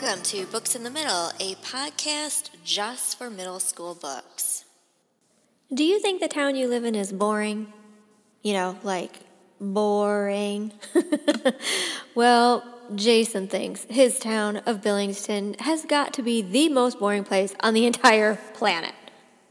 welcome 0.00 0.22
to 0.22 0.46
Books 0.46 0.74
in 0.74 0.82
the 0.82 0.90
Middle, 0.90 1.30
a 1.40 1.56
podcast 1.56 2.50
just 2.64 3.18
for 3.18 3.28
middle 3.28 3.58
school 3.60 3.94
books. 3.94 4.64
Do 5.72 5.84
you 5.84 6.00
think 6.00 6.20
the 6.20 6.28
town 6.28 6.56
you 6.56 6.68
live 6.68 6.84
in 6.84 6.94
is 6.94 7.12
boring? 7.12 7.72
You 8.42 8.54
know, 8.54 8.78
like 8.82 9.12
boring. 9.60 10.72
well, 12.14 12.64
Jason 12.94 13.48
thinks 13.48 13.84
his 13.90 14.18
town 14.18 14.58
of 14.58 14.80
Billingston 14.80 15.60
has 15.60 15.84
got 15.84 16.14
to 16.14 16.22
be 16.22 16.40
the 16.40 16.68
most 16.68 16.98
boring 16.98 17.24
place 17.24 17.54
on 17.60 17.74
the 17.74 17.84
entire 17.84 18.36
planet. 18.54 18.94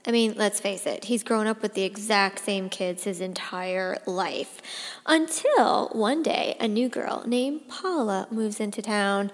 I 0.10 0.12
mean, 0.12 0.34
let's 0.38 0.60
face 0.60 0.88
it, 0.88 1.04
he's 1.04 1.22
grown 1.22 1.46
up 1.46 1.62
with 1.62 1.76
the 1.76 1.84
exact 1.84 2.40
same 2.40 2.68
kids 2.68 3.04
his 3.04 3.22
entire 3.22 4.00
life. 4.08 4.60
Until 5.06 5.90
one 5.90 6.24
day, 6.24 6.58
a 6.60 6.68
new 6.68 6.90
girl 6.90 7.22
named 7.28 7.68
Paula 7.68 8.28
moves 8.32 8.60
into 8.60 8.82
town. 8.82 9.32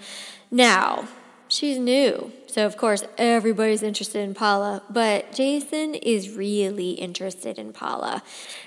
Now, 0.51 1.07
she's 1.47 1.79
new, 1.79 2.33
so 2.47 2.65
of 2.65 2.75
course 2.75 3.05
everybody's 3.17 3.83
interested 3.83 4.19
in 4.19 4.33
Paula, 4.33 4.83
but 4.89 5.31
Jason 5.31 5.95
is 5.95 6.31
really 6.31 6.89
interested 6.89 7.57
in 7.57 7.71
Paula. 7.71 8.21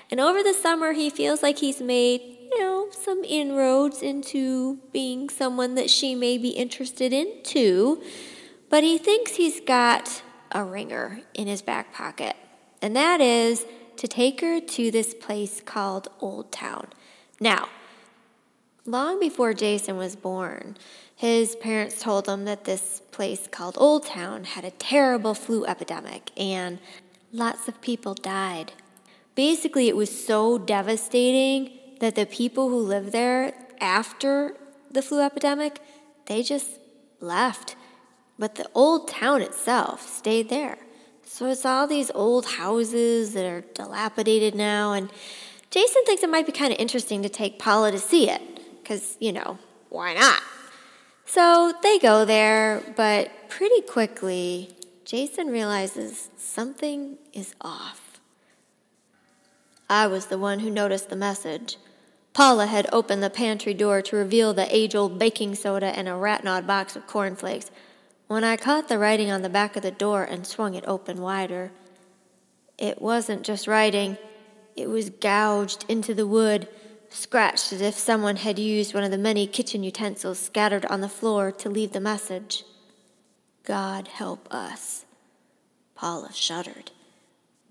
And 0.09 0.19
over 0.19 0.41
the 0.41 0.55
summer, 0.55 0.93
he 0.93 1.11
feels 1.11 1.43
like 1.43 1.59
he's 1.59 1.79
made, 1.79 2.21
you 2.21 2.59
know, 2.59 2.87
some 2.89 3.23
inroads 3.23 4.01
into 4.01 4.79
being 4.91 5.29
someone 5.29 5.75
that 5.75 5.91
she 5.91 6.15
may 6.15 6.39
be 6.39 6.49
interested 6.49 7.13
in 7.13 7.43
too. 7.43 8.01
But 8.67 8.83
he 8.83 8.97
thinks 8.97 9.35
he's 9.35 9.59
got 9.59 10.23
a 10.51 10.63
ringer 10.63 11.21
in 11.33 11.47
his 11.47 11.61
back 11.61 11.93
pocket, 11.93 12.35
and 12.81 12.95
that 12.95 13.21
is 13.21 13.65
to 13.97 14.07
take 14.07 14.41
her 14.41 14.59
to 14.61 14.91
this 14.91 15.13
place 15.13 15.61
called 15.65 16.07
Old 16.21 16.51
Town. 16.51 16.87
Now, 17.39 17.69
long 18.85 19.19
before 19.19 19.53
Jason 19.53 19.97
was 19.97 20.15
born, 20.15 20.77
his 21.15 21.55
parents 21.57 22.01
told 22.01 22.27
him 22.27 22.45
that 22.45 22.63
this 22.63 23.01
place 23.11 23.47
called 23.51 23.75
Old 23.77 24.05
Town 24.05 24.45
had 24.45 24.63
a 24.63 24.71
terrible 24.71 25.33
flu 25.33 25.65
epidemic 25.65 26.31
and 26.37 26.79
lots 27.33 27.67
of 27.67 27.81
people 27.81 28.13
died. 28.13 28.71
Basically, 29.35 29.89
it 29.89 29.97
was 29.97 30.25
so 30.25 30.57
devastating 30.57 31.77
that 31.99 32.15
the 32.15 32.25
people 32.25 32.69
who 32.69 32.79
lived 32.79 33.11
there 33.11 33.53
after 33.81 34.55
the 34.89 35.01
flu 35.01 35.21
epidemic, 35.21 35.79
they 36.27 36.41
just 36.41 36.79
left 37.19 37.75
but 38.39 38.55
the 38.55 38.67
old 38.73 39.09
town 39.09 39.41
itself 39.41 40.07
stayed 40.07 40.49
there. 40.49 40.77
So 41.23 41.45
it's 41.45 41.65
all 41.65 41.85
these 41.85 42.09
old 42.15 42.45
houses 42.45 43.33
that 43.33 43.45
are 43.45 43.61
dilapidated 43.75 44.55
now, 44.55 44.93
and 44.93 45.11
Jason 45.69 46.03
thinks 46.05 46.23
it 46.23 46.29
might 46.29 46.47
be 46.47 46.51
kind 46.51 46.73
of 46.73 46.79
interesting 46.79 47.21
to 47.21 47.29
take 47.29 47.59
Paula 47.59 47.91
to 47.91 47.99
see 47.99 48.29
it, 48.29 48.41
because, 48.81 49.17
you 49.19 49.31
know, 49.31 49.59
why 49.89 50.15
not? 50.15 50.41
So 51.25 51.73
they 51.83 51.99
go 51.99 52.25
there, 52.25 52.81
but 52.95 53.29
pretty 53.49 53.81
quickly, 53.81 54.75
Jason 55.05 55.47
realizes 55.49 56.29
something 56.37 57.17
is 57.33 57.53
off. 57.61 58.19
I 59.87 60.07
was 60.07 60.27
the 60.27 60.37
one 60.39 60.59
who 60.59 60.71
noticed 60.71 61.09
the 61.09 61.15
message. 61.15 61.77
Paula 62.33 62.67
had 62.67 62.87
opened 62.91 63.21
the 63.21 63.29
pantry 63.29 63.73
door 63.73 64.01
to 64.03 64.15
reveal 64.15 64.53
the 64.53 64.75
age 64.75 64.95
old 64.95 65.19
baking 65.19 65.55
soda 65.55 65.87
and 65.87 66.07
a 66.07 66.15
rat 66.15 66.43
box 66.65 66.95
of 66.95 67.05
cornflakes. 67.05 67.69
When 68.29 68.43
I 68.43 68.57
caught 68.57 68.89
the 68.89 68.99
writing 68.99 69.31
on 69.31 69.41
the 69.41 69.49
back 69.49 69.75
of 69.75 69.81
the 69.81 69.89
door 69.89 70.23
and 70.23 70.45
swung 70.45 70.75
it 70.75 70.83
open 70.85 71.19
wider, 71.19 71.71
it 72.77 73.01
wasn't 73.01 73.41
just 73.41 73.67
writing, 73.67 74.19
it 74.75 74.87
was 74.87 75.09
gouged 75.09 75.83
into 75.89 76.13
the 76.13 76.27
wood, 76.27 76.67
scratched 77.09 77.73
as 77.73 77.81
if 77.81 77.95
someone 77.95 78.35
had 78.35 78.59
used 78.59 78.93
one 78.93 79.03
of 79.03 79.09
the 79.09 79.17
many 79.17 79.47
kitchen 79.47 79.81
utensils 79.81 80.37
scattered 80.37 80.85
on 80.85 81.01
the 81.01 81.09
floor 81.09 81.51
to 81.53 81.71
leave 81.71 81.91
the 81.91 81.99
message 81.99 82.65
God 83.63 84.07
help 84.07 84.47
us. 84.53 85.05
Paula 85.95 86.31
shuddered. 86.31 86.91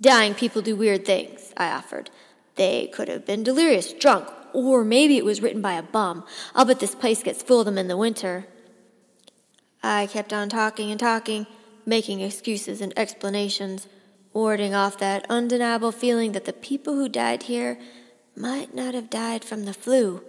Dying 0.00 0.34
people 0.34 0.60
do 0.60 0.74
weird 0.74 1.06
things, 1.06 1.52
I 1.56 1.70
offered. 1.70 2.10
They 2.56 2.88
could 2.88 3.06
have 3.06 3.24
been 3.24 3.44
delirious, 3.44 3.92
drunk, 3.92 4.28
or 4.52 4.82
maybe 4.82 5.18
it 5.18 5.24
was 5.24 5.40
written 5.40 5.62
by 5.62 5.74
a 5.74 5.84
bum. 5.84 6.24
I'll 6.52 6.64
bet 6.64 6.80
this 6.80 6.96
place 6.96 7.22
gets 7.22 7.44
full 7.44 7.60
of 7.60 7.66
them 7.66 7.78
in 7.78 7.86
the 7.86 7.96
winter. 7.96 8.48
I 9.82 10.06
kept 10.06 10.32
on 10.32 10.48
talking 10.48 10.90
and 10.90 10.98
talking, 10.98 11.46
making 11.86 12.20
excuses 12.20 12.80
and 12.80 12.92
explanations, 12.98 13.86
warding 14.32 14.74
off 14.74 14.98
that 14.98 15.26
undeniable 15.30 15.92
feeling 15.92 16.32
that 16.32 16.44
the 16.44 16.52
people 16.52 16.94
who 16.94 17.08
died 17.08 17.44
here 17.44 17.78
might 18.36 18.74
not 18.74 18.94
have 18.94 19.10
died 19.10 19.44
from 19.44 19.64
the 19.64 19.74
flu. 19.74 20.22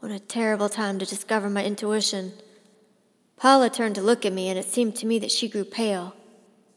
What 0.00 0.12
a 0.12 0.18
terrible 0.18 0.68
time 0.68 0.98
to 0.98 1.06
discover 1.06 1.50
my 1.50 1.64
intuition. 1.64 2.32
Paula 3.36 3.68
turned 3.68 3.94
to 3.96 4.02
look 4.02 4.24
at 4.24 4.32
me, 4.32 4.48
and 4.48 4.58
it 4.58 4.64
seemed 4.64 4.96
to 4.96 5.06
me 5.06 5.18
that 5.18 5.30
she 5.30 5.48
grew 5.48 5.64
pale. 5.64 6.14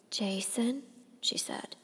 Jason, 0.10 0.84
she 1.22 1.38
said. 1.38 1.76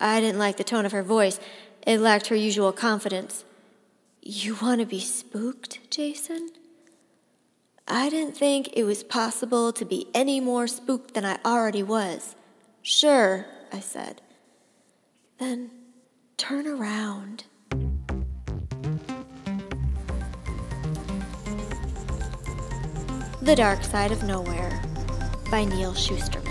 I 0.00 0.20
didn't 0.20 0.38
like 0.38 0.56
the 0.56 0.64
tone 0.64 0.86
of 0.86 0.92
her 0.92 1.02
voice. 1.02 1.40
It 1.86 2.00
lacked 2.00 2.28
her 2.28 2.36
usual 2.36 2.72
confidence. 2.72 3.44
You 4.22 4.56
want 4.60 4.80
to 4.80 4.86
be 4.86 5.00
spooked, 5.00 5.90
Jason? 5.90 6.50
I 7.90 8.10
didn't 8.10 8.36
think 8.36 8.68
it 8.74 8.84
was 8.84 9.02
possible 9.02 9.72
to 9.72 9.84
be 9.84 10.08
any 10.12 10.40
more 10.40 10.66
spooked 10.66 11.14
than 11.14 11.24
I 11.24 11.38
already 11.42 11.82
was. 11.82 12.36
Sure, 12.82 13.46
I 13.72 13.80
said. 13.80 14.20
Then 15.38 15.70
turn 16.36 16.66
around. 16.66 17.44
The 23.40 23.56
Dark 23.56 23.82
Side 23.84 24.12
of 24.12 24.22
Nowhere 24.22 24.82
by 25.50 25.64
Neal 25.64 25.94
Shusterman. 25.94 26.47